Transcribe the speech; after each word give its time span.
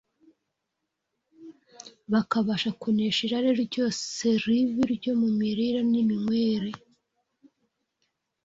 bakabasha 2.11 2.69
kunesha 2.79 3.19
irari 3.27 3.51
ryose 3.67 4.25
ribi 4.43 4.83
ryo 4.95 5.13
mu 5.21 5.29
mirire 5.39 5.79
n’iminywere 5.91 6.69